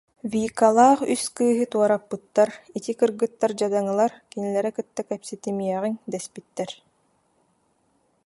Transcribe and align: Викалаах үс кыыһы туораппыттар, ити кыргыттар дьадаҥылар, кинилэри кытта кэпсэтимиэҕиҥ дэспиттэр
Викалаах 0.33 0.99
үс 1.13 1.23
кыыһы 1.37 1.65
туораппыттар, 1.71 2.49
ити 2.77 2.91
кыргыттар 2.99 3.51
дьадаҥылар, 3.59 4.11
кинилэри 4.31 4.71
кытта 4.77 5.01
кэпсэтимиэҕиҥ 5.09 5.93
дэспиттэр 6.11 6.71